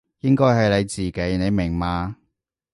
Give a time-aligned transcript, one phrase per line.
[0.21, 2.17] 應該係你自己，你明嘛？